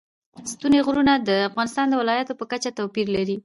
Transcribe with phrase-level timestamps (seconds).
[0.51, 3.37] ستوني غرونه د افغانستان د ولایاتو په کچه توپیر لري.